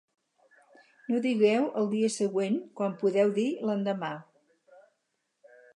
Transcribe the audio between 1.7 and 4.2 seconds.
el dia següent, quan podeu dir l'endemà